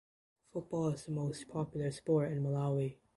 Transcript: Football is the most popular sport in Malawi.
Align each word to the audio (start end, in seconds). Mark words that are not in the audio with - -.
Football 0.51 0.87
is 0.87 1.05
the 1.05 1.11
most 1.11 1.47
popular 1.47 1.91
sport 1.91 2.31
in 2.31 2.41
Malawi. 2.41 2.97